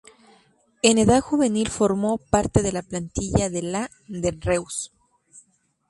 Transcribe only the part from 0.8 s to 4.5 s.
En edad juvenil formó parte de la plantilla del A del